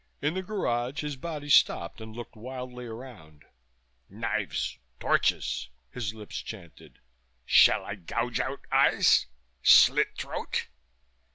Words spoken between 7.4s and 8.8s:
"Shall I gouge out